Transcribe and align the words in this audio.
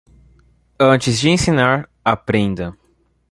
Antes 0.79 1.19
de 1.21 1.29
ensinar, 1.29 1.87
aprenda. 2.03 2.75